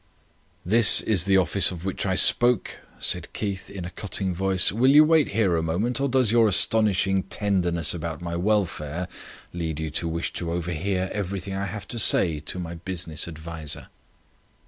"This 0.65 1.01
is 1.01 1.25
the 1.25 1.37
office 1.37 1.69
of 1.69 1.85
which 1.85 2.07
I 2.07 2.15
spoke," 2.15 2.77
said 2.97 3.31
Keith, 3.33 3.69
in 3.69 3.85
a 3.85 3.91
cutting 3.91 4.33
voice. 4.33 4.71
"Will 4.71 4.89
you 4.89 5.03
wait 5.03 5.27
here 5.27 5.55
a 5.55 5.61
moment, 5.61 6.01
or 6.01 6.09
does 6.09 6.31
your 6.31 6.47
astonishing 6.47 7.21
tenderness 7.21 7.93
about 7.93 8.19
my 8.19 8.35
welfare 8.35 9.07
lead 9.53 9.79
you 9.79 9.91
to 9.91 10.07
wish 10.07 10.33
to 10.33 10.51
overhear 10.51 11.11
everything 11.13 11.53
I 11.53 11.65
have 11.67 11.87
to 11.89 11.99
say 11.99 12.39
to 12.39 12.57
my 12.57 12.73
business 12.73 13.27
adviser?" 13.27 13.89